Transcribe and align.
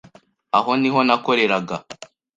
Aho 0.57 0.71
niho 0.79 0.99
nakoreraga. 1.07 1.77